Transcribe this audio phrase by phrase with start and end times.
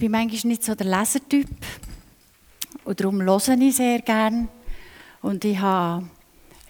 [0.00, 1.46] bin manchmal nicht so der Lesertyp
[2.84, 4.48] und darum höre ich sehr gerne.
[5.20, 6.08] Und ich habe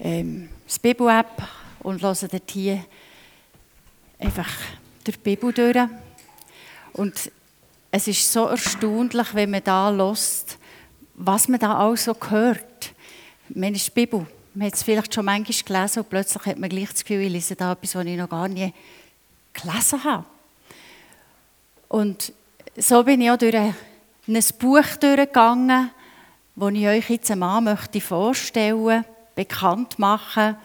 [0.01, 1.41] ähm, das Bibel-App
[1.79, 2.85] und höre dort hier
[4.19, 4.51] einfach
[5.05, 5.89] durch die Bibel durch.
[6.93, 7.31] Und
[7.93, 10.59] es ist so erstaunlich, wenn man da hört,
[11.15, 12.95] was man da auch so hört.
[13.49, 14.27] Man ist die Bibel.
[14.55, 17.33] Man hat es vielleicht schon manchmal gelesen und plötzlich hat man gleich das Gefühl, ich
[17.33, 18.75] lese da etwas, was ich noch gar nie
[19.53, 20.25] gelesen habe.
[21.89, 22.33] Und
[22.77, 23.75] so bin ich auch durch ein
[24.59, 25.91] Buch durchgegangen,
[26.55, 30.57] das ich euch jetzt einmal möchte vorstellen, bekannt machen,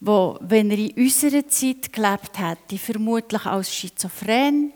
[0.00, 4.72] wo, wenn er in unserer Zeit gelebt hätte, vermutlich als schizophren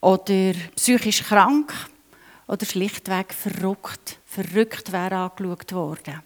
[0.00, 1.72] oder psychisch krank
[2.46, 6.22] oder schlichtweg verrückt, verrückt wäre angeschaut worden.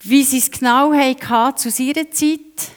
[0.00, 2.70] Wie sie es genau hatten zu ihrer Zeit,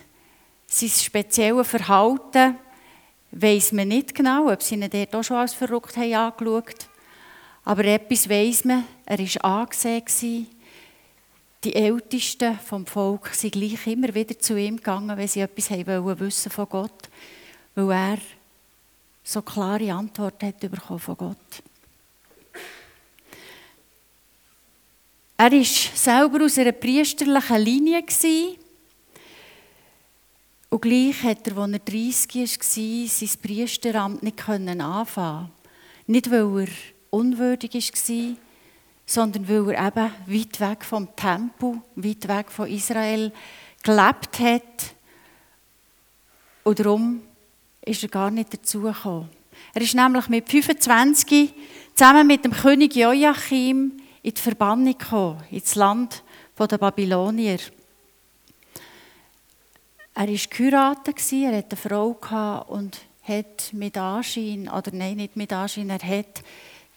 [0.65, 2.57] sein spezielles Verhalten,
[3.31, 6.89] weiß man nicht genau, ob sie ihn dort auch schon als verrückt haben angeschaut
[7.63, 10.47] Aber etwas weiß man, er war angesehen.
[11.63, 16.19] Die Ältesten vom Volk sind gleich immer wieder zu ihm gegangen, wenn sie etwas haben
[16.19, 17.09] wissen von Gott,
[17.75, 18.17] weil er
[19.23, 21.63] so klare Antworten hat bekommen von Gott.
[25.37, 28.03] Er war selber aus einer priesterlichen Linie.
[30.69, 35.49] Und gleich hat er, als er 30 war, sein Priesteramt nicht anfangen
[36.05, 36.67] Nicht, weil er
[37.09, 38.35] unwürdig war,
[39.05, 43.33] sondern weil er eben weit weg vom Tempel, weit weg von Israel
[43.81, 44.93] gelebt hat.
[46.63, 47.21] Und darum
[47.83, 49.29] ist er gar nicht dazugekommen.
[49.73, 51.51] Er ist nämlich mit 25
[51.95, 56.23] zusammen mit dem König Joachim in die Verbannung gekommen, ins Land
[56.59, 57.59] der Babylonier.
[60.19, 65.53] Er war geheiratet, er hatte eine Frau und hat mit Anschein, oder nein, nicht mit
[65.53, 66.43] Anschein, er hat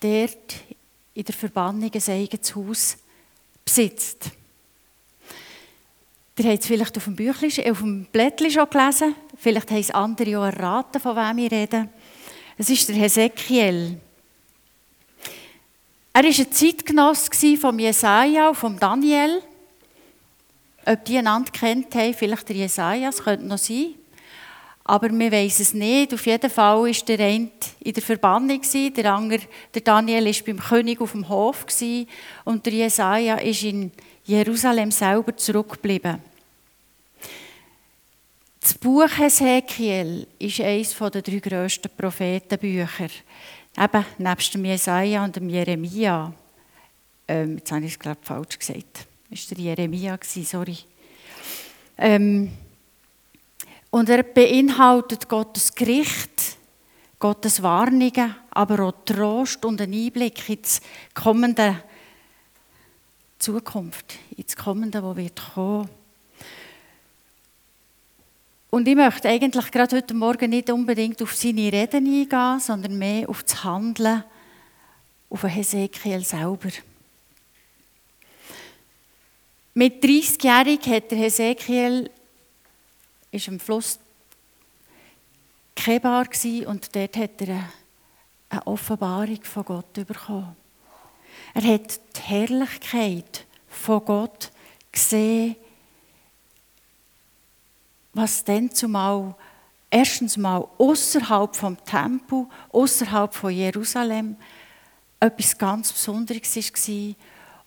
[0.01, 0.55] dort
[1.15, 2.97] in der Verbannung ein eigenes Haus
[3.65, 4.29] besitzt.
[6.37, 9.93] Ihr habt es vielleicht auf dem, Büchlein, auf dem Blättchen schon gelesen, vielleicht haben es
[9.93, 11.91] andere auch erraten, von wem ich rede.
[12.59, 14.01] Es ist der Hesekiel.
[16.13, 19.45] Er war ein Zeitgenosse von Jesaja und von Daniel.
[20.85, 23.95] Ob die einander kennt haben, vielleicht der Jesaja, das könnte noch sein.
[24.85, 26.13] Aber wir wissen es nicht.
[26.13, 27.49] Auf jeden Fall war der eine
[27.81, 28.61] in der Verbannung,
[28.97, 31.67] der andere, der Daniel, war beim König auf dem Hof
[32.45, 33.93] und der Jesaja ist in
[34.25, 36.19] Jerusalem selber zurückgeblieben.
[38.61, 43.09] Das Buch Hesekiel ist eines der drei grössten Prophetenbücher.
[43.77, 46.33] Eben, nebst dem Jesaja und dem Jeremia.
[47.27, 49.07] Ähm, jetzt habe ich es, glaube ich, falsch gesagt.
[49.33, 50.77] Das war der Jeremia, sorry.
[51.97, 52.51] Ähm,
[53.89, 56.59] und er beinhaltet Gottes Gericht,
[57.19, 61.83] Gottes Warnungen, aber auch Trost und einen Einblick in die kommende
[63.39, 65.89] Zukunft, ins Kommende, das wird kommen.
[68.69, 73.27] Und ich möchte eigentlich gerade heute Morgen nicht unbedingt auf seine Reden eingehen, sondern mehr
[73.31, 74.25] auf das Handeln,
[75.31, 76.69] auf Hesekiel selber.
[79.75, 82.11] Mit 30-jährig hat der Hesekiel
[83.31, 83.99] ist am Fluss
[85.75, 86.27] Kebar
[86.67, 87.69] und dort hat er
[88.51, 90.55] eine Offenbarung von Gott bekommen.
[91.55, 94.51] Er hat die Herrlichkeit von Gott
[94.93, 95.57] gesehen
[98.13, 99.35] was dann zumal
[99.91, 104.37] erstens mal außerhalb vom Tempel, außerhalb von Jerusalem
[105.21, 107.15] etwas ganz Besonderes war.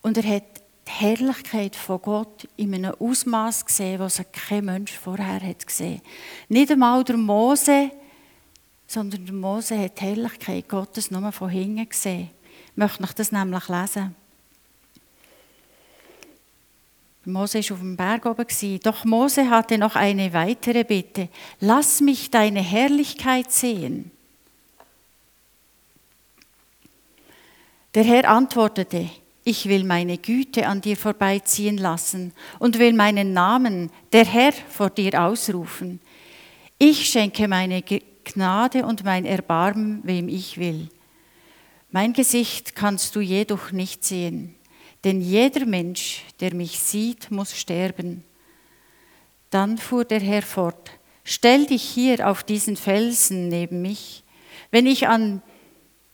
[0.01, 0.54] Und er hat
[0.88, 6.01] die Herrlichkeit von Gott in einem Ausmaß gesehen, was kein Mensch vorher hat gesehen.
[6.47, 7.91] Nicht einmal der Mose,
[8.88, 12.29] sondern der Mose hat die Herrlichkeit Gottes nur von hinten gesehen.
[12.72, 14.16] Ich möchte euch das nämlich lesen.
[17.25, 18.79] Mose ist auf dem Berg oben.
[18.84, 21.29] Doch Mose hatte noch eine weitere Bitte.
[21.59, 24.12] Lass mich deine Herrlichkeit sehen.
[27.96, 29.09] Der Herr antwortete,
[29.46, 34.90] ich will meine Güte an dir vorbeiziehen lassen und will meinen Namen, der Herr, vor
[34.90, 36.02] dir ausrufen.
[36.78, 40.90] Ich schenke meine Gnade und mein Erbarmen, wem ich will.
[41.92, 44.56] Mein Gesicht kannst du jedoch nicht sehen
[45.06, 48.24] denn jeder Mensch, der mich sieht, muss sterben.
[49.52, 50.92] Dann fuhr der Herr fort,
[51.24, 54.24] stell dich hier auf diesen Felsen neben mich.
[54.72, 55.44] Wenn ich, an,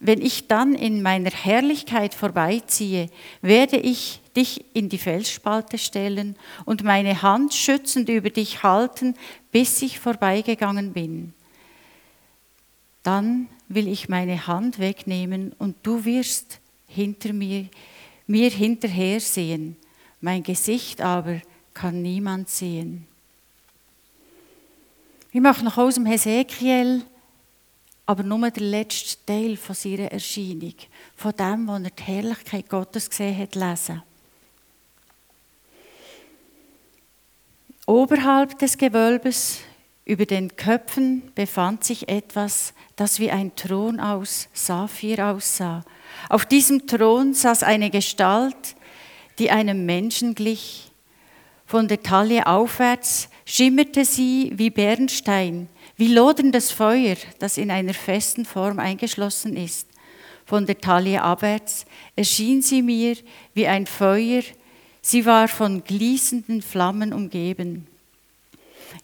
[0.04, 3.10] wenn ich dann in meiner Herrlichkeit vorbeiziehe,
[3.42, 9.16] werde ich dich in die Felsspalte stellen und meine Hand schützend über dich halten,
[9.52, 11.34] bis ich vorbeigegangen bin.
[13.04, 17.68] dann will ich meine Hand wegnehmen und du wirst hinter mir,
[18.28, 19.78] mir hinterher sehen.
[20.20, 21.42] Mein Gesicht aber
[21.74, 23.08] kann niemand sehen.
[25.32, 27.04] Ich möchte noch aus dem Hesekiel
[28.12, 30.76] aber nur der letzte Teil von seiner Erscheinung,
[31.16, 34.04] von dem, wo er die Herrlichkeit Gottes gesehen hat, lesen.
[37.86, 39.60] Oberhalb des Gewölbes
[40.04, 45.86] über den Köpfen befand sich etwas, das wie ein Thron aus Saphir aussah.
[46.28, 48.76] Auf diesem Thron saß eine Gestalt,
[49.40, 50.92] die einem Menschen glich.
[51.66, 55.70] Von der Taille aufwärts schimmerte sie wie Bernstein,
[56.02, 59.88] wie loderndes Feuer, das in einer festen Form eingeschlossen ist.
[60.48, 63.18] Von der Taille abwärts erschien sie mir
[63.54, 64.42] wie ein Feuer,
[65.04, 67.86] sie war von gließenden Flammen umgeben.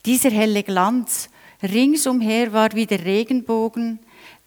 [0.08, 1.30] Dieser helle Glanz
[1.62, 4.00] ringsumher war wie der Regenbogen,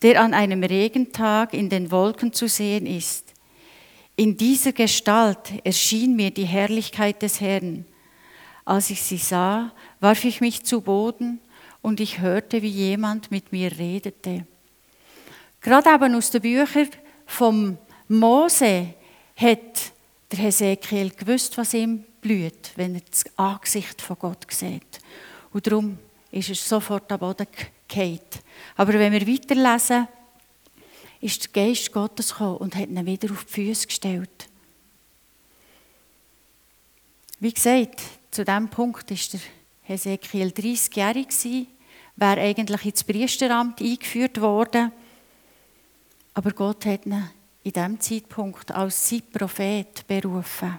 [0.03, 3.26] der an einem Regentag in den Wolken zu sehen ist.
[4.17, 7.85] In dieser Gestalt erschien mir die Herrlichkeit des Herrn.
[8.64, 9.70] Als ich sie sah,
[10.00, 11.38] warf ich mich zu Boden
[11.82, 14.47] und ich hörte, wie jemand mit mir redete.
[15.61, 16.88] Gerade eben aus den Büchern
[17.27, 17.79] vom
[18.09, 18.94] Mose
[19.37, 19.93] hat
[20.31, 25.00] der Hesekiel gewusst, was ihm blüht, wenn er das Angesicht von Gott sieht.
[25.53, 25.99] Und darum
[26.31, 27.47] ist er sofort am Boden
[27.88, 28.21] gefallen.
[28.77, 30.09] Aber wenn wir weiterlesen,
[31.21, 34.49] ist der Geist Gottes gekommen und hat ihn wieder auf die Füße gestellt.
[37.41, 38.00] Wie gesagt,
[38.31, 39.41] zu diesem Punkt war der
[39.90, 41.66] Hesekiel 30-jährig,
[42.14, 44.92] wäre eigentlich ins Priesteramt eingeführt worden.
[46.32, 47.28] Aber Gott hat ihn
[47.64, 50.78] in diesem Zeitpunkt als sein Prophet berufen.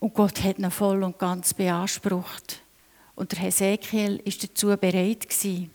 [0.00, 2.60] Und Gott hat ihn voll und ganz beansprucht.
[3.14, 5.70] Und der Hesekiel ist dazu bereit gewesen.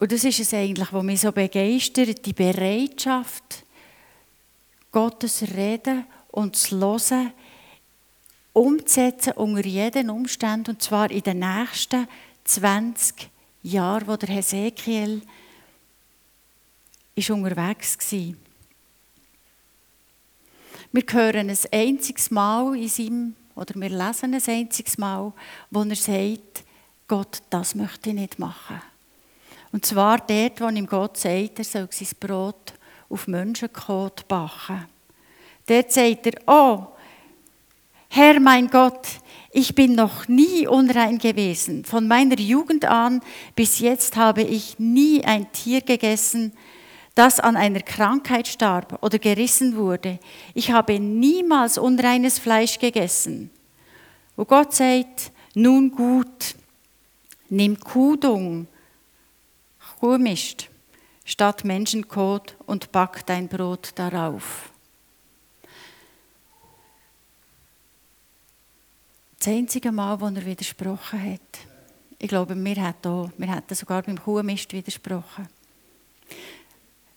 [0.00, 3.64] Und das ist es eigentlich, was mich so begeistert, die Bereitschaft,
[4.90, 7.32] Gottes Reden und zu hören,
[8.54, 12.08] umzusetzen unter jeden Umständen, und zwar in den nächsten
[12.44, 13.28] 20
[13.62, 15.20] Jahren, wo der Hesekiel
[17.14, 18.34] ist unterwegs war.
[20.92, 25.32] Wir hören ein einziges Mal in seinem oder wir lesen ein einziges Mal,
[25.70, 26.64] wo er sagt,
[27.06, 28.80] Gott, das möchte ich nicht machen.
[29.72, 32.74] Und zwar dort, wo ihm Gott sagt, er soll sein Brot
[33.08, 34.86] auf Menschenkot backen.
[35.66, 36.93] Dort sagt er, oh,
[38.16, 39.08] Herr mein Gott,
[39.50, 41.84] ich bin noch nie unrein gewesen.
[41.84, 43.20] Von meiner Jugend an
[43.56, 46.52] bis jetzt habe ich nie ein Tier gegessen,
[47.16, 50.20] das an einer Krankheit starb oder gerissen wurde.
[50.54, 53.50] Ich habe niemals unreines Fleisch gegessen.
[54.36, 56.54] Wo Gott sagt, nun gut,
[57.48, 58.68] nimm Kudung,
[59.98, 60.70] Kuhmist,
[61.24, 64.70] statt Menschenkot und back dein Brot darauf.
[69.44, 71.58] Das einzige Mal, wo er widersprochen hat,
[72.18, 75.46] ich glaube, wir hätten, sogar beim Kuhmist widersprochen.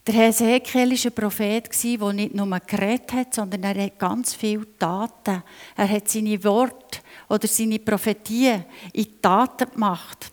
[0.06, 4.68] Der Hesekiel war ein Prophet, der nicht nur geredet hat, sondern er hat ganz viele
[4.78, 5.42] Taten.
[5.78, 10.30] Er hat seine Worte oder seine Prophetien in Taten gemacht.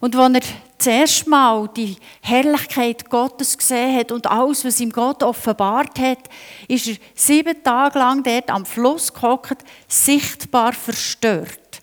[0.00, 0.42] Und als er
[0.78, 6.28] zuerst mal die Herrlichkeit Gottes gesehen hat und alles, was ihm Gott offenbart hat,
[6.68, 11.82] ist er sieben Tage lang dort am Fluss gehockt, sichtbar verstört.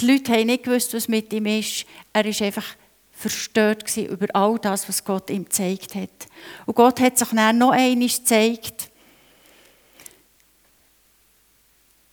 [0.00, 1.84] Die Leute haben nicht gewusst, was mit ihm ist.
[2.12, 2.64] Er ist einfach
[3.10, 6.28] verstört über all das, was Gott ihm gezeigt hat.
[6.64, 8.88] Und Gott hat sich dann noch einmal gezeigt,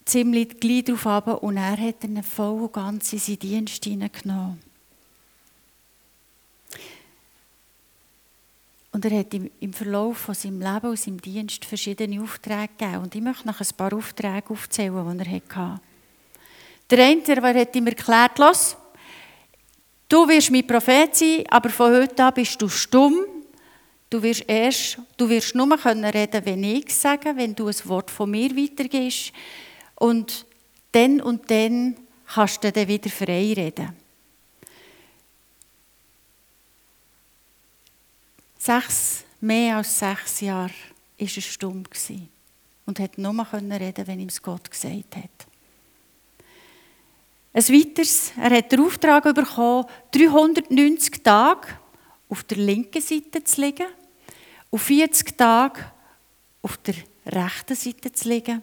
[0.03, 4.66] ziemlich gleich darauf ab, und er hat ihn voll und ganz in seinen Dienst hineingenommen.
[8.97, 13.03] Und er hat im Verlauf von seinem Leben und seinem Dienst verschiedene Aufträge gegeben.
[13.03, 15.81] Und ich möchte noch ein paar Aufträge aufzählen, die er hatte.
[16.89, 18.75] Der eine, der hat ihm erklärt, los,
[20.09, 23.19] Du wirst mein Prophet sein, aber von heute an bist du stumm.
[24.09, 28.09] Du wirst erst, du wirst nur können reden, wenn ich sage, wenn du ein Wort
[28.09, 29.31] von mir weitergibst.
[29.93, 30.43] Und
[30.91, 31.97] dann und dann
[32.33, 34.06] kannst du dann wieder frei reden.
[38.67, 40.73] Sechs, mehr als sechs Jahre
[41.17, 41.85] war er stumm
[42.85, 45.47] und hat nur reden, wenn ihm Gott gesagt hat.
[47.53, 51.65] Ein weiteres, er hat den Auftrag bekommen, 390 Tage
[52.27, 53.87] auf der linken Seite zu liegen,
[54.69, 55.85] und 40 Tage
[56.61, 56.95] auf der
[57.25, 58.61] rechten Seite zu liegen.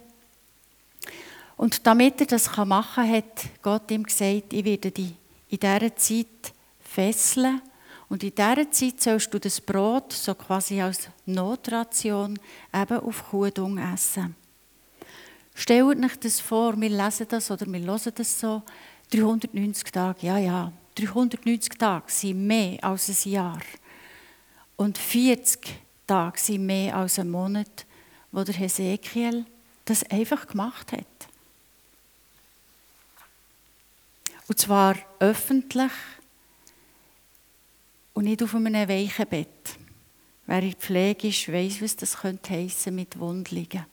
[1.56, 5.14] Und damit er das machen kann, hat Gott ihm gesagt, ich werde dich
[5.48, 7.62] in dieser Zeit fesseln
[8.08, 12.38] und in dieser Zeit sollst du das Brot so quasi als Notration
[12.72, 14.36] eben auf Kuhdung essen.
[15.54, 18.62] Stellt euch das vor, wir lesen das oder wir hören das so,
[19.10, 23.60] 390 Tage, ja, ja, 390 Tage sind mehr als ein Jahr.
[24.76, 27.86] Und 40 Tage sind mehr als ein Monat,
[28.32, 29.46] wo der Hesekiel
[29.84, 31.04] das einfach gemacht hat.
[34.48, 35.92] Und zwar öffentlich
[38.14, 39.78] und nicht auf einem weichen Bett.
[40.46, 43.86] Wer in Pflege ist, weiss, was das könnte heissen mit Wundliegen.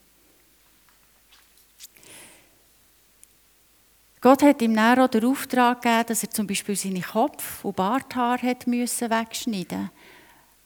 [4.19, 9.09] Gott hat ihm auch den Auftrag gegeben, dass er zum Beispiel seine Kopf- und müssen
[9.09, 9.89] wegschneiden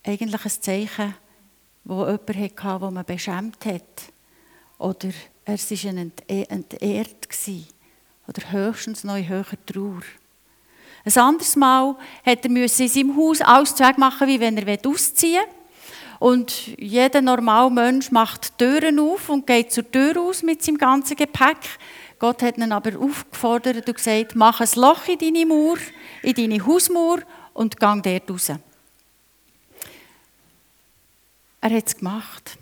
[0.04, 1.16] Eigentlich ein Zeichen,
[1.86, 4.12] wo jemand hatte, wo man beschämt hat.
[4.78, 5.10] Oder
[5.46, 7.30] er war entehrt.
[8.28, 10.02] Oder höchstens noch in höherer Trauer.
[11.06, 11.96] Ein anderes Mal
[12.26, 15.56] hat er in seinem Haus alles machen, wie wenn er ausziehen will.
[16.20, 21.16] Und jeder normale Mensch macht Türen auf und geht zur Tür aus mit seinem ganzen
[21.16, 21.58] Gepäck.
[22.18, 25.78] Gott hat ihn aber aufgefordert und gesagt, mach ein Loch in deine Mauer,
[26.24, 27.20] in deine Hausmauer
[27.54, 28.50] und gang dort raus.
[31.62, 32.58] Er hat es gemacht.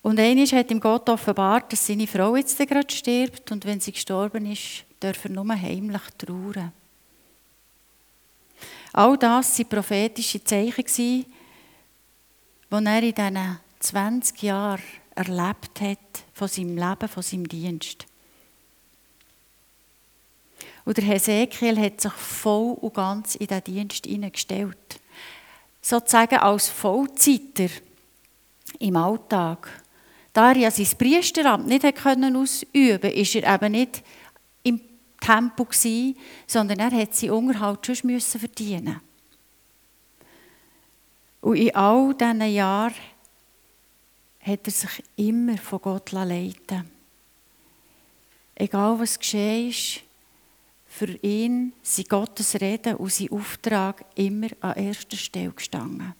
[0.00, 3.92] Und eines hat ihm Gott offenbart, dass seine Frau jetzt gerade stirbt und wenn sie
[3.92, 6.72] gestorben ist, darf er nur heimlich trauern.
[8.92, 11.26] All das waren prophetische Zeichen, die
[12.70, 14.82] er in diesen 20 Jahren
[15.14, 15.98] erlebt hat
[16.32, 18.06] von seinem Leben, von seinem Dienst.
[20.84, 25.00] Und der Hesekiel hat sich voll und ganz in diesen Dienst hineingestellt.
[25.82, 27.68] Sozusagen als Vollzeiter
[28.78, 29.68] im Alltag.
[30.32, 34.02] Da er ja sein Priesteramt nicht ausüben konnte, ist er eben nicht
[35.20, 39.00] Tempo, gewesen, sondern er hat seinen Unterhalt schon müssen verdienen.
[41.40, 42.94] Und in all diesen Jahren
[44.40, 46.90] hat er sich immer von Gott leiten
[48.58, 50.00] Egal was geschehen ist,
[50.86, 56.14] für ihn sind Gottes Reden und sein Auftrag immer an erster Stelle gestanden.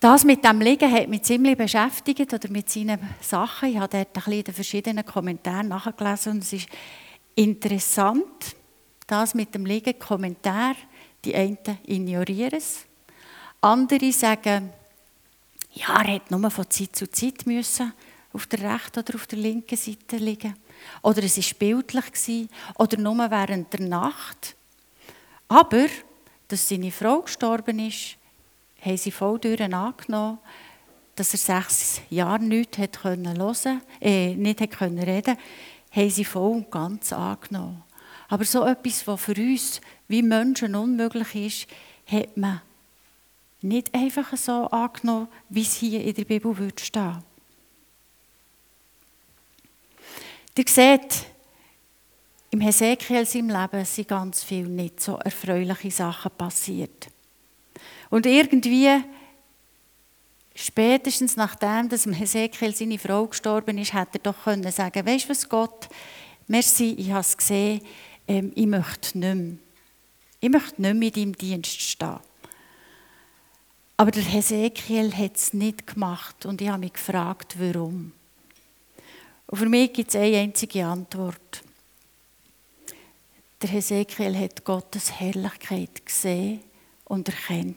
[0.00, 3.70] Das mit dem Liegen hat mich ziemlich beschäftigt oder mit seinen Sachen.
[3.70, 6.68] Ich habe dort ein bisschen in den verschiedenen Kommentaren nachgelesen und es ist
[7.34, 8.54] interessant,
[9.08, 10.76] das mit dem Liegen, Kommentar,
[11.24, 12.84] die einen ignorieren es,
[13.60, 14.70] andere sagen,
[15.72, 17.92] ja, er hätte nur von Zeit zu Zeit müssen
[18.32, 20.54] auf der rechten oder auf der linken Seite liegen.
[21.02, 22.48] Oder es war bildlich.
[22.76, 24.54] Oder nur während der Nacht.
[25.48, 25.86] Aber,
[26.46, 28.16] dass seine Frau gestorben ist,
[28.80, 30.38] haben sie voll durch angenommen,
[31.14, 35.36] dass er sechs Jahre nichts hat können hören, äh, nicht hat können reden
[35.90, 37.82] haben sie voll und ganz angenommen.
[38.28, 41.66] Aber so etwas, was für uns wie Menschen unmöglich ist,
[42.06, 42.60] hat man
[43.62, 47.22] nicht einfach so angenommen, wie es hier in der Bibel wird stehen.
[50.56, 51.26] Ihr seht,
[52.50, 57.08] im Hesekiel seinem Leben sind ganz viele nicht so erfreuliche Sachen passiert.
[58.10, 59.02] Und irgendwie,
[60.54, 65.28] spätestens nachdem, dass Hesekiel seine Frau gestorben ist, hätte er doch können sagen, weißt du
[65.30, 65.88] was Gott,
[66.46, 67.80] merci, ich habe es gesehen,
[68.26, 69.56] ähm, ich möchte nicht mehr.
[70.40, 72.20] Ich möchte nicht mehr in deinem Dienst stehen.
[73.96, 78.12] Aber der Hesekiel hat es nicht gemacht und ich habe mich gefragt, warum.
[79.48, 81.64] Und für mich gibt es eine einzige Antwort.
[83.60, 86.60] Der Hesekiel hat Gottes Herrlichkeit gesehen
[87.08, 87.76] und erkennt.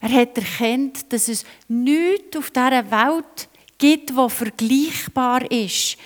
[0.00, 5.96] Er hat erkannt, dass es nichts auf dieser Welt gibt, wo vergleichbar ist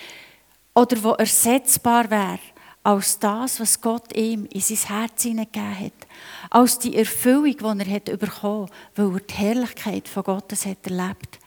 [0.73, 2.39] oder wo ersetzbar wäre
[2.81, 6.07] als das, was Gott ihm in sein Herz hineingegeben hat.
[6.49, 11.39] Als die Erfüllung, die er hat bekommen weil er die Herrlichkeit von Gottes hat erlebt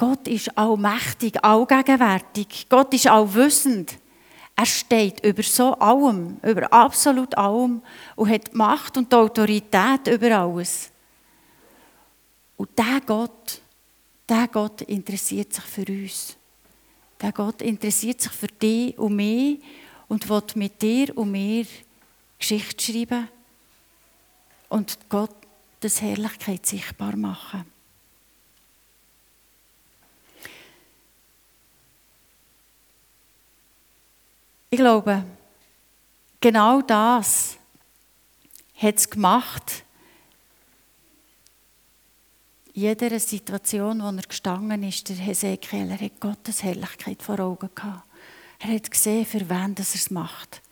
[0.00, 2.66] Gott ist allmächtig, allgegenwärtig.
[2.70, 3.98] Gott ist allwissend.
[4.60, 7.80] Er steht über so allem, über absolut allem
[8.14, 10.90] und hat Macht und Autorität über alles.
[12.58, 13.62] Und der Gott,
[14.28, 16.36] der Gott interessiert sich für uns.
[17.22, 19.62] Der Gott interessiert sich für dich und mich
[20.08, 21.64] und will mit dir und mir
[22.38, 23.28] Geschichte schreiben
[24.68, 25.36] und Gott
[25.80, 27.64] das Herrlichkeit sichtbar machen.
[34.72, 35.24] Ich glaube,
[36.40, 37.56] genau das
[38.76, 39.84] hat es gemacht,
[42.72, 47.40] in jeder Situation, in der er gestanden ist, der Hesekiel, er hat Gottes Herrlichkeit vor
[47.40, 48.08] Augen gehabt.
[48.60, 50.62] Er hat gesehen, für wen er es macht.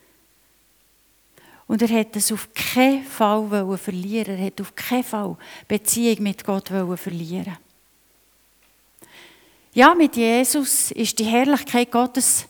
[1.67, 4.39] Und er hat es auf keinen Fall verlieren.
[4.39, 5.37] Er hat auf keinen Fall
[5.67, 7.57] Beziehung mit Gott verlieren.
[9.75, 12.47] Ja, mit Jesus ist die Herrlichkeit Gottes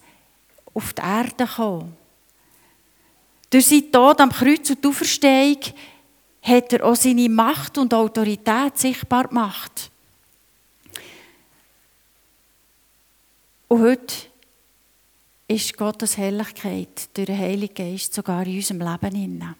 [0.78, 1.97] auf die Erde gekommen.
[3.50, 5.58] Durch seinen Tod am Kreuz und die Auferstehung
[6.40, 9.90] hat er auch seine Macht und Autorität sichtbar gemacht.
[13.66, 14.14] Und heute
[15.49, 19.56] ist Gottes Herrlichkeit durch den Heiligen Geist sogar in unserem Leben inne.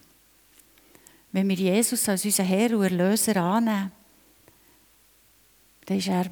[1.33, 3.91] Wenn wir Jesus als unseren Herr und Erlöser annehmen,
[5.85, 6.29] dann ist er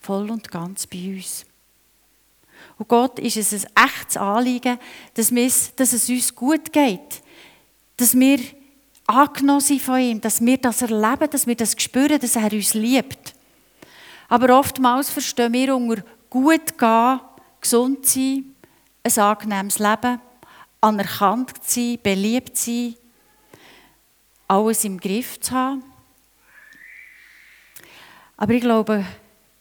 [0.00, 1.44] voll und ganz bei uns.
[2.78, 4.78] Und Gott ist es ein echtes Anliegen,
[5.14, 5.30] dass,
[5.76, 7.22] dass es uns gut geht,
[7.96, 8.40] dass wir
[9.06, 12.74] angenommen sind von ihm, dass wir das erleben, dass wir das spüren, dass er uns
[12.74, 13.34] liebt.
[14.28, 17.20] Aber oftmals verstehen wir unter gut gehen,
[17.60, 18.54] gesund sein,
[19.04, 20.20] ein angenehmes Leben,
[20.80, 22.96] anerkannt sein, beliebt sein,
[24.48, 25.84] alles im Griff zu haben.
[28.36, 29.04] Aber ich glaube,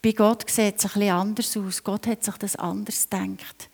[0.04, 1.82] bei Gott sieht es ein anders aus.
[1.82, 3.70] Gott hat sich das anders gedacht.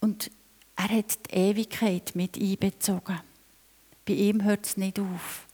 [0.00, 0.30] Und
[0.76, 3.20] er hat die Ewigkeit mit einbezogen.
[4.04, 5.46] Bei ihm hört es nicht auf,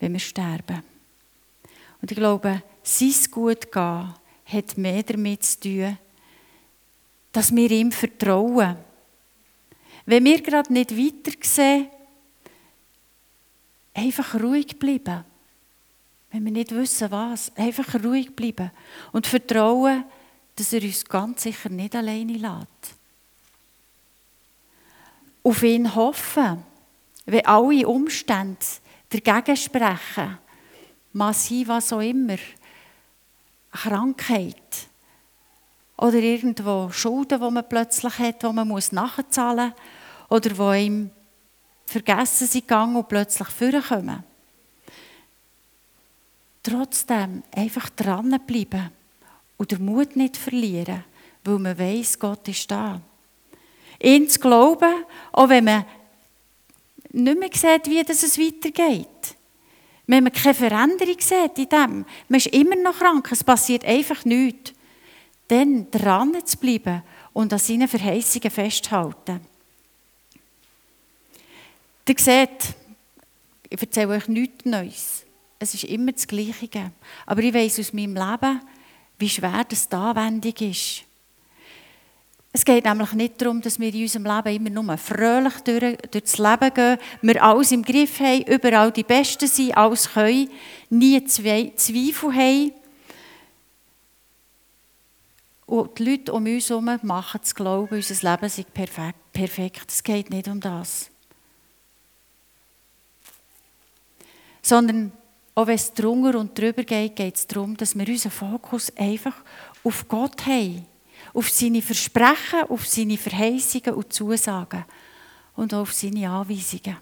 [0.00, 0.82] wenn wir sterben.
[2.02, 4.14] Und ich glaube, sein Gut gehen
[4.46, 5.98] hat mehr damit zu tun,
[7.30, 8.78] dass wir ihm vertrauen.
[10.06, 11.88] Wenn wir gerade nicht weiter sehen,
[13.94, 15.24] einfach ruhig bleiben.
[16.30, 18.70] Wenn wir nicht wissen, was, einfach ruhig bleiben
[19.12, 20.04] und vertrauen,
[20.56, 22.96] dass er uns ganz sicher nicht alleine lässt.
[25.42, 26.62] Auf ihn hoffen,
[27.26, 28.58] wenn alle Umstände
[29.08, 30.38] dagegen sprechen,
[31.12, 32.36] massiv was auch immer,
[33.72, 34.88] Krankheit
[35.96, 39.78] oder irgendwo Schulden, die man plötzlich hat, die man muss nachzahlen muss
[40.30, 41.10] oder wo ihm
[41.86, 44.24] vergessen sind gegangen und plötzlich vorkommen.
[46.62, 48.90] Trotzdem einfach dranbleiben
[49.56, 51.04] und den Mut nicht verlieren,
[51.44, 53.00] weil man weiß, Gott ist da.
[54.02, 55.84] Ihn zu glauben, auch wenn man
[57.12, 59.36] nicht mehr sieht, wie es weitergeht.
[60.06, 64.24] Wenn man keine Veränderung sieht in dem, man ist immer noch krank, es passiert einfach
[64.24, 64.72] nichts,
[65.48, 69.40] dann dran zu bleiben und an seinen Verheißungen festzuhalten.
[72.08, 72.74] Ihr seht,
[73.68, 75.22] ich erzähle euch nichts Neues.
[75.62, 76.90] Es ist immer das Gleiche.
[77.26, 78.60] Aber ich weiß aus meinem Leben,
[79.18, 81.04] wie schwer das die Anwendung ist.
[82.52, 86.38] Es geht nämlich nicht darum, dass wir in unserem Leben immer nur fröhlich durch, durchs
[86.38, 90.48] Leben gehen, wir alles im Griff haben, überall die Besten sind, alles können,
[90.88, 92.72] nie Zweifel haben.
[95.66, 98.64] Und die Leute um uns herum machen das Glauben, unser Leben sei
[99.32, 99.84] perfekt.
[99.88, 101.10] Es geht nicht um das.
[104.62, 105.12] Sondern
[105.54, 109.34] auch wenn es drunter und drüber geht, geht es darum, dass wir unseren Fokus einfach
[109.84, 110.86] auf Gott haben
[111.34, 114.84] auf seine Versprechen, auf seine Verheißungen und Zusagen
[115.56, 116.96] und auf seine Anweisungen.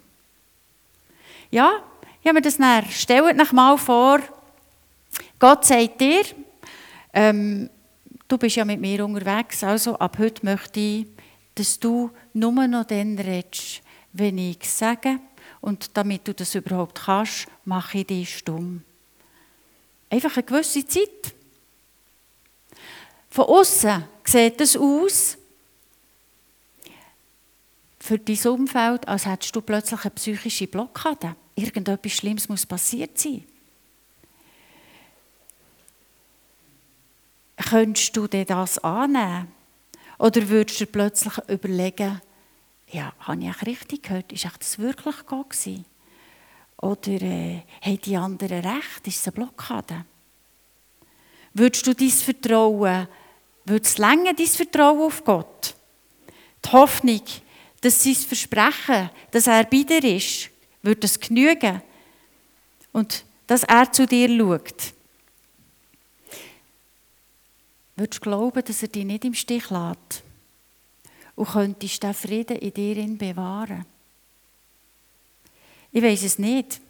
[1.51, 1.83] Ja,
[2.21, 2.85] ich habe mir das näher.
[2.91, 4.21] Stellt euch mal vor,
[5.39, 6.23] Gott sagt dir,
[7.13, 7.71] ähm,
[8.27, 11.07] du bist ja mit mir unterwegs, also ab heute möchte ich,
[11.55, 13.81] dass du nur noch dann redest,
[14.13, 15.19] wenn ich sage.
[15.61, 18.83] Und damit du das überhaupt kannst, mache ich dich stumm.
[20.11, 21.35] Einfach eine gewisse Zeit.
[23.31, 25.37] Von außen sieht es aus,
[28.09, 31.37] für dein Umfeld, als hättest du plötzlich eine psychische Blockade.
[31.55, 33.45] Irgendetwas Schlimmes muss passiert sein.
[37.69, 39.53] Könntest du dir das annehmen?
[40.19, 42.23] Oder würdest du plötzlich überlegen,
[42.91, 44.33] ja, habe ich richtig gehört?
[44.33, 45.85] Ist das wirklich Gott?
[46.81, 49.07] Oder äh, haben die anderen recht?
[49.07, 50.05] Ist es eine Blockade?
[51.53, 53.09] Würdest du dein Vertrauen
[53.65, 55.75] würde es länger, dein Vertrauen auf Gott?
[56.65, 57.23] Die Hoffnung,
[57.81, 60.51] dass sein Versprechen, dass er bei dir ist,
[60.83, 61.83] würde es genügen?
[62.93, 64.95] Und dass er zu dir schaut?
[67.97, 70.23] Würdest du glauben, dass er dich nicht im Stich lässt?
[71.39, 73.87] Und könntest den Frieden in dir bewahren?
[75.93, 76.81] Ich weiß es nicht.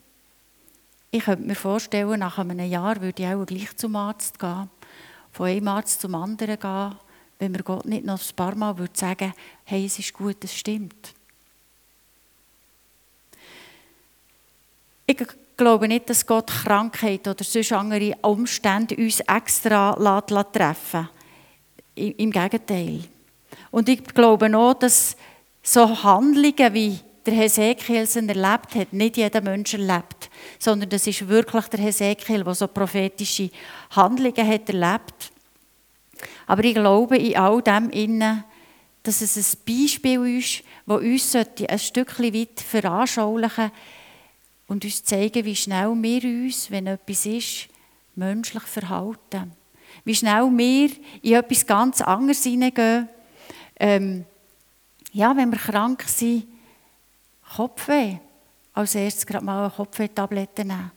[1.11, 4.71] Ich könnte mir vorstellen, nach einem Jahr würde ich auch gleich zum Arzt gehen
[5.33, 6.97] von einem Arzt zum anderen gehen,
[7.39, 9.35] wenn mir Gott nicht noch ein paar Mal würde sagen
[9.65, 11.13] hey, es ist gut, es stimmt.
[15.07, 15.19] Ich
[15.59, 19.93] glaube nicht, dass Gott Krankheit oder sonst andere Umstände uns extra
[20.43, 21.09] treffen
[21.95, 22.19] lässt.
[22.19, 23.05] Im Gegenteil.
[23.71, 25.17] Und ich glaube auch, dass
[25.63, 31.29] so Handlungen wie der Hesekiel es erlebt hat, nicht jeder Mensch erlebt, sondern das ist
[31.29, 33.51] wirklich der Hesekiel, der so prophetische
[33.91, 35.33] Handlungen hat erlebt.
[36.47, 38.45] Aber ich glaube in all dem innen,
[39.03, 43.71] dass es ein Beispiel ist, das uns ein Stückchen weit veranschaulichen
[44.67, 47.69] und uns zeigen, wie schnell wir uns, wenn etwas ist,
[48.15, 49.53] menschlich verhalten.
[50.05, 50.91] Wie schnell wir
[51.23, 53.09] in etwas ganz anderes hineingehen.
[53.79, 54.25] Ähm,
[55.13, 56.47] ja, wenn wir krank sind,
[57.57, 58.17] Kopfweh.
[58.75, 60.93] Als erstes gerade mal eine Kopfweh-Tablette nehmen.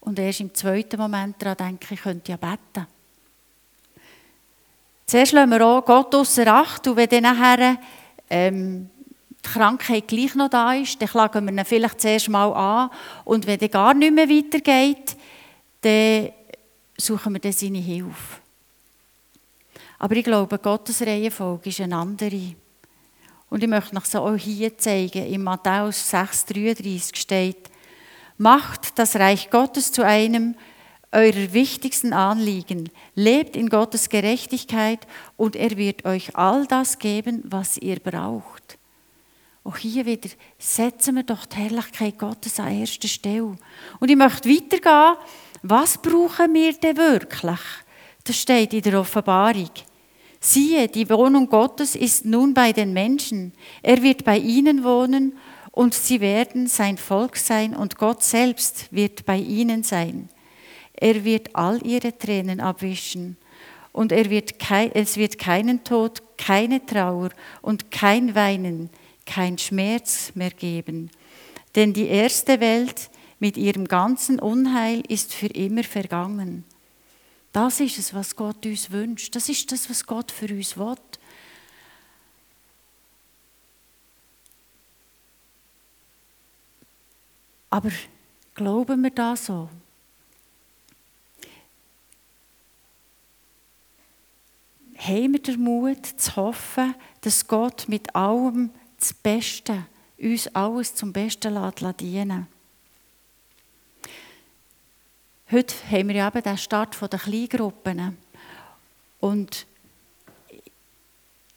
[0.00, 2.86] Und erst im zweiten Moment daran denke ich, könnte ja beten.
[5.06, 7.78] Zuerst lassen wir auch Gott außer Acht und wenn dann nachher
[8.30, 8.88] ähm,
[9.30, 12.90] die Krankheit gleich noch da ist, dann klagen wir ihn vielleicht zuerst mal an
[13.24, 15.16] und wenn dann gar nicht mehr weitergeht,
[15.82, 16.30] dann
[16.96, 18.41] suchen wir dann seine Hilfe.
[20.02, 22.56] Aber ich glaube, Gottes Reihenfolge ist eine andere.
[23.48, 27.70] Und ich möchte noch so auch hier zeigen, in Matthäus 6,33 steht,
[28.36, 30.56] macht das Reich Gottes zu einem
[31.12, 32.90] eurer wichtigsten Anliegen.
[33.14, 38.78] Lebt in Gottes Gerechtigkeit und er wird euch all das geben, was ihr braucht.
[39.62, 43.56] Auch hier wieder setzen wir doch die Herrlichkeit Gottes an erster Stelle.
[44.00, 45.16] Und ich möchte weitergehen.
[45.62, 47.60] Was brauchen wir denn wirklich?
[48.24, 49.70] Das steht in der Offenbarung.
[50.44, 53.52] Siehe, die Wohnung Gottes ist nun bei den Menschen.
[53.80, 55.38] Er wird bei ihnen wohnen
[55.70, 60.28] und sie werden sein Volk sein und Gott selbst wird bei ihnen sein.
[60.94, 63.36] Er wird all ihre Tränen abwischen
[63.92, 68.90] und er wird kein, es wird keinen Tod, keine Trauer und kein Weinen,
[69.24, 71.12] kein Schmerz mehr geben.
[71.76, 76.64] Denn die erste Welt mit ihrem ganzen Unheil ist für immer vergangen.
[77.52, 79.34] Das ist es, was Gott uns wünscht.
[79.36, 80.96] Das ist das, was Gott für uns will.
[87.68, 87.90] Aber
[88.54, 89.68] glauben wir das so?
[94.96, 99.86] Haben wir den Mut zu hoffen, dass Gott mit allem das Beste,
[100.18, 101.54] uns alles zum Besten
[101.98, 102.51] dienen lässt?
[105.52, 108.16] Heute haben wir ja eben den Start der Kleingruppen.
[109.20, 109.66] Und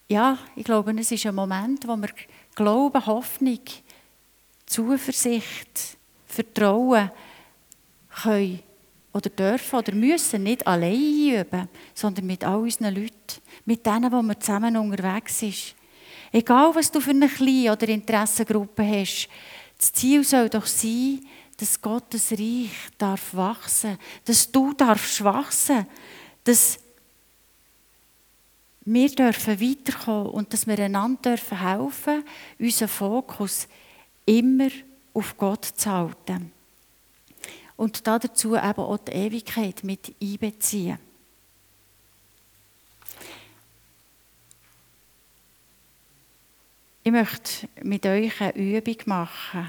[0.10, 2.10] ja, ich glaube, es ist ein Moment, wo wir
[2.55, 3.62] Glauben, Hoffnung,
[4.65, 5.95] Zuversicht,
[6.27, 7.10] Vertrauen
[8.21, 8.60] können
[9.13, 14.21] oder dürfen oder müssen nicht allein üben, sondern mit all unseren Leuten, mit denen, wo
[14.21, 15.73] wir zusammen unterwegs sind.
[16.34, 19.29] Egal, was du für eine kleine oder Interessengruppe hast,
[19.77, 21.21] das Ziel soll doch sein,
[21.57, 25.87] dass Gottes Reich darf wachsen, dass du darfst wachsen,
[26.43, 26.79] dass
[28.85, 32.23] wir dürfen weiterkommen und dass wir einander dürfen helfen,
[32.59, 33.67] unseren Fokus
[34.25, 34.69] immer
[35.13, 36.51] auf Gott zu halten.
[37.77, 40.99] Und dazu eben auch die Ewigkeit mit einbeziehen.
[47.03, 49.67] Ich möchte mit euch eine Übung machen.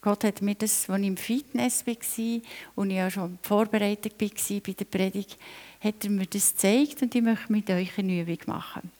[0.00, 2.40] Gott hat mir das, als ich im Fitness war
[2.76, 5.36] und ich auch schon vorbereitet war bei der Predigt,
[5.80, 8.92] hat er mir das gezeigt und ich möchte mit euch eine Übung machen.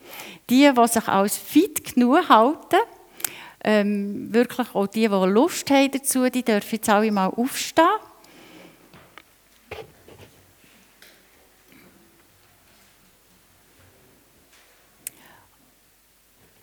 [0.50, 2.80] Die, die sich als fit genug halten,
[3.62, 7.86] ähm, wirklich auch die, die Lust haben dazu, die dürfen jetzt alle mal aufstehen.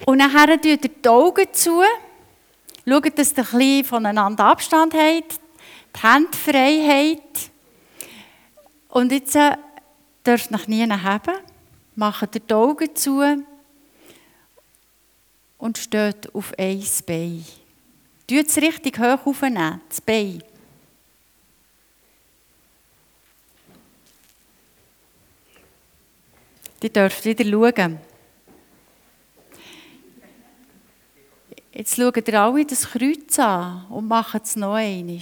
[0.05, 1.81] Und dann tut ihr die Augen zu.
[2.87, 5.39] Schaut, dass ihr ein voneinander Abstand habt,
[5.95, 7.49] die Hände frei habt.
[8.89, 9.57] Und jetzt äh,
[10.25, 11.35] dürft ihr nie haben.
[11.95, 13.23] Macht die Augen zu
[15.57, 17.45] und steht auf ein Bein.
[18.27, 20.43] Tut es richtig hoch aufnehmen, das Bein.
[26.81, 27.99] Ihr dürft wieder schauen.
[31.77, 35.19] Jetzt schaut ihr alle das Kreuz an und machen es noch einmal.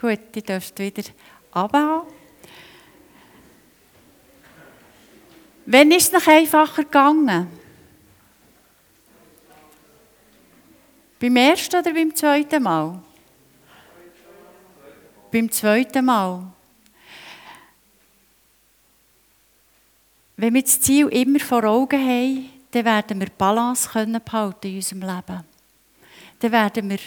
[0.00, 1.04] Gut, ihr dürft wieder
[1.52, 2.08] abhauen.
[5.66, 7.46] Wann ist es noch einfacher gegangen?
[11.20, 13.00] Beim ersten oder beim zweiten Mal?
[15.30, 16.52] Beim zweiten Mal.
[20.36, 25.00] Wenn wir das Ziel immer vor Augen haben, dann werden wir Balance behalten in unserem
[25.02, 25.44] Leben.
[26.40, 26.98] Dann werden wir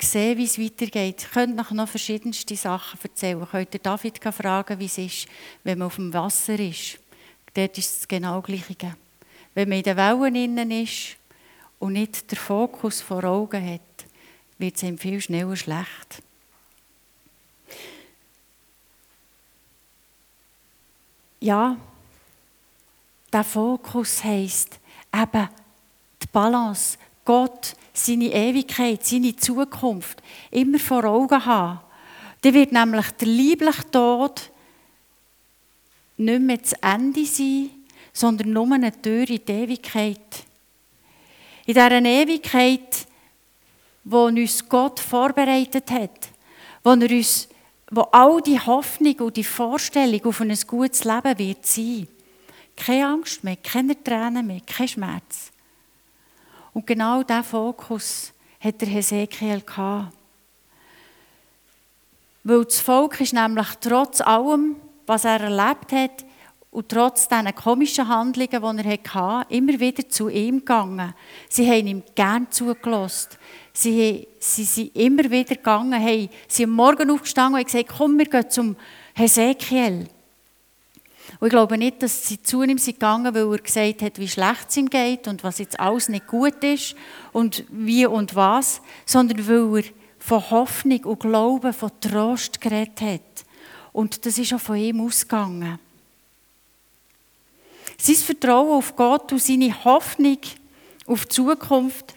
[0.00, 1.22] sehen, wie es weitergeht.
[1.22, 3.46] Ihr könnt noch, verschiedenste Sachen erzählen.
[3.48, 5.28] Könnt ihr David fragen, wie es ist,
[5.62, 6.98] wenn man auf dem Wasser ist.
[7.54, 8.96] Dort ist es genau Gleiche.
[9.54, 11.16] Wenn man in den Wellen innen ist
[11.78, 13.80] und nicht den Fokus vor Augen hat,
[14.58, 16.22] wird es ihm viel schneller schlecht.
[21.40, 21.76] Ja,
[23.32, 24.78] der Fokus heisst
[25.14, 25.48] eben
[26.22, 31.80] die Balance, Gott, seine Ewigkeit, seine Zukunft immer vor Augen haben.
[32.40, 34.50] Dann wird nämlich der liebliche Tod
[36.16, 37.70] nicht mehr das Ende sein,
[38.12, 40.44] sondern nur eine Tür in die Ewigkeit.
[41.64, 43.06] In dieser Ewigkeit,
[44.04, 46.28] wo uns Gott vorbereitet hat,
[46.82, 47.48] wo, er uns,
[47.90, 52.08] wo all die Hoffnung und die Vorstellung auf ein gutes Leben wird sein.
[52.84, 55.52] Keine Angst mehr, keine Tränen mehr, kein Schmerz.
[56.72, 60.12] Und genau diesen Fokus hat der Hesekiel gehabt.
[62.44, 66.24] Weil das Volk ist nämlich trotz allem, was er erlebt hat,
[66.72, 71.12] und trotz diesen komischen Handlungen, die er hatte, immer wieder zu ihm gegangen.
[71.50, 73.32] Sie haben ihm gern zugelassen.
[73.74, 78.24] Sie, sie sind immer wieder gegangen, hey, sie sind morgen aufgestanden und gesagt, komm, wir
[78.24, 78.76] gehen zum
[79.14, 80.08] Hesekiel.
[81.40, 84.28] Und ich glaube nicht, dass sie zu ihm sind gegangen, weil er gesagt hat, wie
[84.28, 86.94] schlecht es ihm geht und was jetzt alles nicht gut ist
[87.32, 93.44] und wie und was, sondern weil er von Hoffnung und Glauben, von Trost geredet hat.
[93.92, 95.78] Und das ist auch von ihm ausgegangen.
[97.98, 100.38] Sein Vertrauen auf Gott und seine Hoffnung
[101.06, 102.14] auf die Zukunft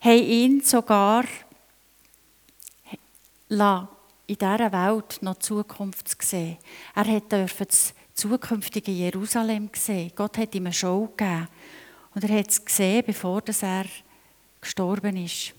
[0.00, 1.24] haben ihn sogar
[3.48, 6.58] in dieser Welt noch Zukunft sehen.
[6.94, 10.12] Er durfte das zukünftige Jerusalem sehen.
[10.14, 11.48] Gott hat ihm eine Show gegeben.
[12.14, 13.84] Und er hat es gesehen, bevor er
[14.60, 15.54] gestorben ist.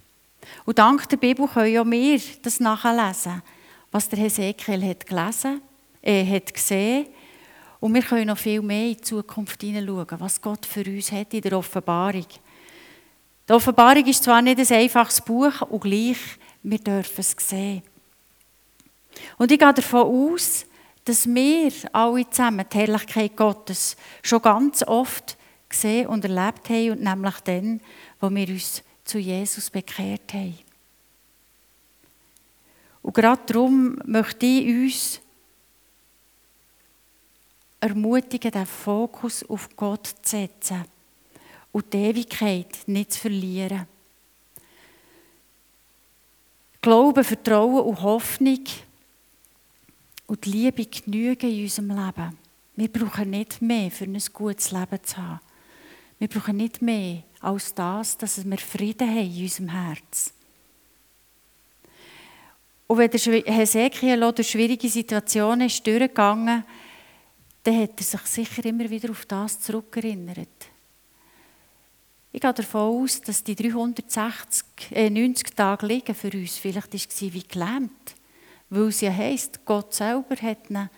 [0.65, 3.41] Und dank der Bibel können auch wir das nachlesen,
[3.91, 5.61] was der Hesekiel hat gelesen,
[6.01, 7.07] äh, hat gesehen
[7.79, 11.33] und wir können noch viel mehr in die Zukunft hineinschauen, was Gott für uns hat
[11.33, 12.25] in der Offenbarung.
[13.47, 16.17] Die Offenbarung ist zwar nicht ein einfaches Buch, und gleich,
[16.61, 17.81] wir dürfen es sehen.
[19.37, 20.65] Und ich gehe davon aus,
[21.09, 27.01] dass wir alle zusammen die Herrlichkeit Gottes schon ganz oft gesehen und erlebt haben, und
[27.01, 27.81] nämlich dann,
[28.21, 30.59] wo wir uns zu Jesus bekehrt haben.
[33.01, 35.21] Und gerade darum möchte ich uns
[37.79, 40.85] ermutigen, den Fokus auf Gott zu setzen
[41.71, 43.87] und die Ewigkeit nicht zu verlieren.
[46.81, 48.63] Glaube, Vertrauen und Hoffnung
[50.29, 52.37] und die Liebe genügen in unserem Leben.
[52.75, 55.39] Wir brauchen nicht mehr, für ein gutes Leben zu haben.
[56.19, 60.33] Wir brauchen nicht mehr als das, dass wir Frieden haben in unserem Herz.
[62.85, 66.63] Und wenn der Hesekiel durch schwierige Situationen ist durchgegangen
[67.63, 70.47] dann hat er sich sicher immer wieder auf das zurückerinnert.
[72.31, 77.33] Ich gehe davon aus, dass die 360, äh, 90 Tage liegen für uns vielleicht war
[77.33, 78.15] wie gelähmt.
[78.69, 80.89] Weil es ja heisst, Gott selber hat ihn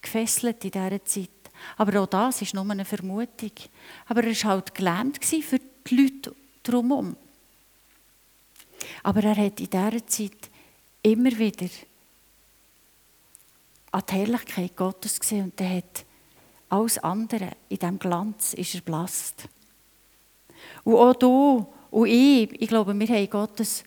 [0.00, 1.30] gefesselt in dieser Zeit.
[1.76, 3.52] Aber auch das ist nur eine Vermutung.
[4.06, 7.16] Aber er war halt gelähmt für die Leute drumherum.
[9.02, 10.50] Aber er hat in dieser Zeit
[11.02, 11.68] immer wieder
[13.90, 16.04] an die Herrlichkeit Gottes gesehen und er hat
[16.68, 19.48] alles andere in diesem Glanz ist erblasst.
[20.84, 23.84] Und auch du und ich, ich glaube, wir haben Gottes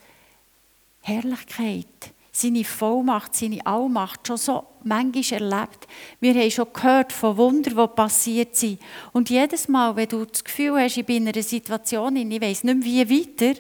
[1.02, 5.88] Herrlichkeit, seine Vollmacht, seine Allmacht schon so manchmal erlebt.
[6.20, 8.80] Wir haben schon gehört von Wundern, die passiert sind.
[9.12, 12.64] Und jedes Mal, wenn du das Gefühl hast, ich bin in einer Situation, ich weiß
[12.64, 13.60] nicht mehr, wie weiter,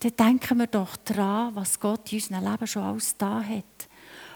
[0.00, 3.88] dann denken wir doch daran, was Gott in unserem Leben schon alles da hat.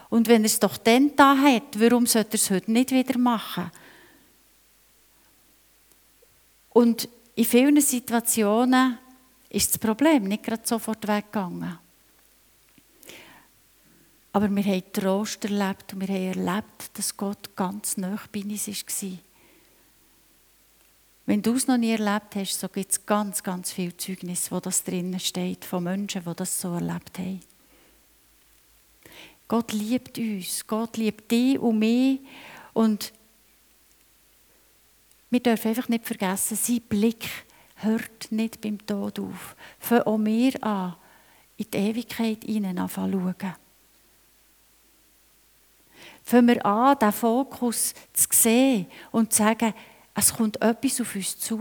[0.09, 3.17] Und wenn er es doch dann da hat, warum sollte er es heute nicht wieder
[3.17, 3.71] machen?
[6.73, 8.97] Und in vielen Situationen
[9.49, 11.77] ist das Problem nicht gerade sofort weggegangen.
[14.33, 18.67] Aber wir haben Trost erlebt und wir haben erlebt, dass Gott ganz nah bei uns
[18.67, 19.17] war.
[21.25, 24.59] Wenn du es noch nie erlebt hast, so gibt es ganz, ganz viel Zeugnis, wo
[24.59, 27.41] das drinnen steht, von Menschen, die das so erlebt haben.
[29.47, 32.21] Gott liebt uns, Gott liebt dich und mich
[32.73, 33.13] und
[35.29, 37.29] wir dürfen einfach nicht vergessen, sein Blick
[37.75, 39.55] hört nicht beim Tod auf.
[39.79, 40.95] Fangen auch wir an,
[41.57, 43.35] in die Ewigkeit hinein schauen.
[46.31, 49.73] Fangen wir an, diesen Fokus zu sehen und zu sagen,
[50.15, 51.59] es kommt etwas auf uns zu,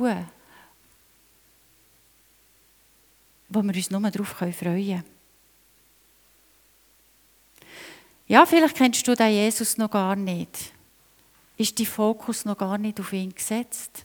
[3.49, 5.03] wo wir uns nur darauf freuen können.
[8.29, 10.73] Ja, vielleicht kennst du den Jesus noch gar nicht.
[11.57, 14.05] Ist dein Fokus noch gar nicht auf ihn gesetzt.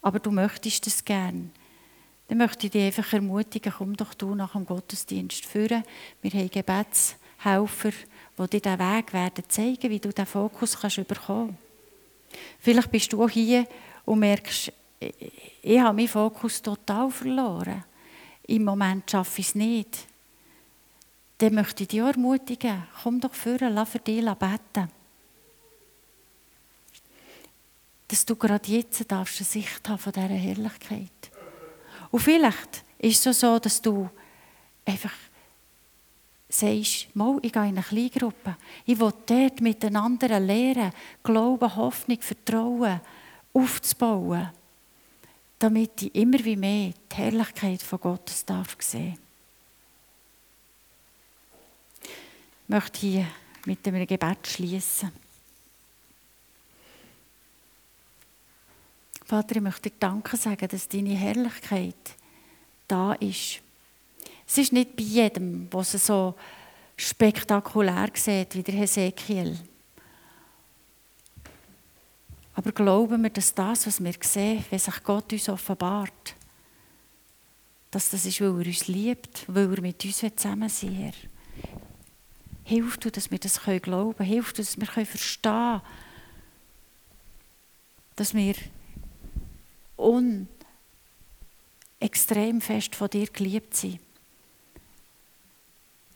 [0.00, 1.50] Aber du möchtest es gern.
[2.28, 5.82] Dann möchte ich dich einfach ermutigen, komm doch du nach dem Gottesdienst führen.
[6.22, 7.92] Wir haben Gebetshelfer,
[8.46, 11.56] die dir diesen Weg werden zeigen, wie du diesen Fokus kannst bekommen
[12.30, 12.38] kannst.
[12.60, 13.66] Vielleicht bist du auch hier
[14.04, 14.72] und merkst,
[15.62, 17.84] ich habe meinen Fokus total verloren.
[18.46, 20.06] Im Moment schaffe ich es nicht.
[21.38, 24.90] Dann möchte ich dich ermutigen, komm doch führen, lass für dich beten.
[28.08, 31.30] Dass du gerade jetzt darfst eine Sicht haben von dieser Herrlichkeit.
[32.10, 34.08] Und vielleicht ist es so, dass du
[34.84, 35.12] einfach
[36.48, 38.56] sagst, mal, ich gehe in eine Kleingruppe.
[38.86, 43.00] Ich will dort mit den anderen lernen, Glauben, Hoffnung, Vertrauen
[43.52, 44.50] aufzubauen
[45.58, 49.18] damit ich immer wie mehr die Herrlichkeit von Gottes darf sehen.
[52.02, 53.26] Ich möchte hier
[53.64, 55.10] mit einem Gebet schließen.
[59.24, 62.16] Vater, ich möchte dir Danke sagen, dass deine Herrlichkeit
[62.86, 63.60] da ist.
[64.48, 66.34] Es ist nicht bei jedem, was es so
[66.96, 69.58] spektakulär sieht wie der Hesekiel.
[72.54, 76.34] Aber glauben wir, dass das, was wir sehen, wenn sich Gott uns offenbart,
[77.90, 81.30] dass das ist, weil er uns liebt, weil er mit uns zusammen sein will.
[82.64, 84.28] Hilf du, dass wir das glauben können.
[84.28, 85.82] Hilf du, dass wir verstehen können,
[88.16, 88.54] dass wir
[89.96, 90.48] un
[92.00, 94.00] extrem fest von dir geliebt sind.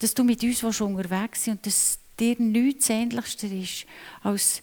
[0.03, 3.85] Dass du mit uns unterwegs bist und dass dir nichts Ähnlichster ist,
[4.21, 4.61] als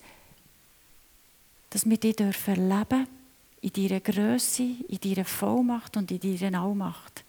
[1.70, 3.06] dass wir dich dürfen
[3.62, 7.24] in deiner Größe, in deiner Vollmacht und in deiner Allmacht.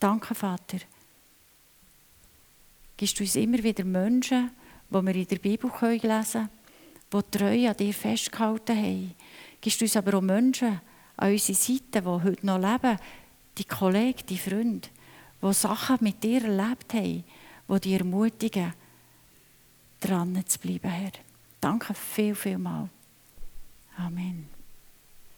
[0.00, 0.78] Danke, Vater.
[2.96, 4.50] Gibst du uns immer wieder Menschen,
[4.88, 6.48] die wir in der Bibel lesen können,
[7.12, 9.14] die treu an dir festgehalten haben.
[9.60, 10.80] Gibst du uns aber auch Menschen
[11.16, 12.98] an unserer Seite, die heute noch leben,
[13.56, 14.88] die Kollegen, die Freunde,
[15.42, 17.24] die Sachen mit dir erlebt haben,
[17.68, 18.72] die dich ermutigen,
[20.00, 21.12] dran zu bleiben, Herr.
[21.60, 22.88] Danke viel, viel mal.
[23.96, 24.59] Amen.